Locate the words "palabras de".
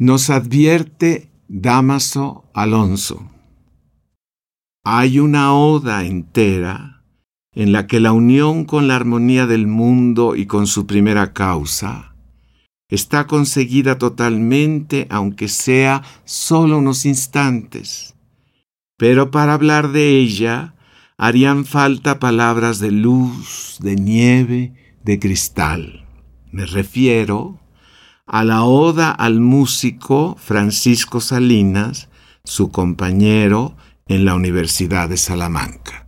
22.18-22.90